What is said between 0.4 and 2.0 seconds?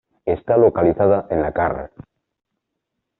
localizada en la carr.